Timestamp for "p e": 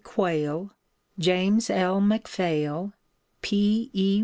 3.43-4.19